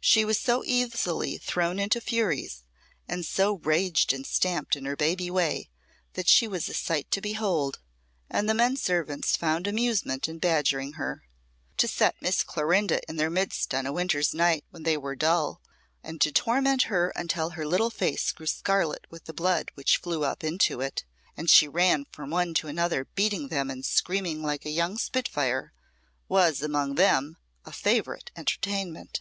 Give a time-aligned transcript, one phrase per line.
[0.00, 2.64] She was so easily thrown into furies,
[3.06, 5.68] and so raged and stamped in her baby way
[6.14, 7.78] that she was a sight to behold,
[8.30, 11.24] and the men servants found amusement in badgering her.
[11.76, 15.60] To set Mistress Clorinda in their midst on a winter's night when they were dull,
[16.02, 20.24] and to torment her until her little face grew scarlet with the blood which flew
[20.24, 21.04] up into it,
[21.36, 24.96] and she ran from one to the other beating them and screaming like a young
[24.96, 25.74] spitfire,
[26.28, 29.20] was among them a favourite entertainment.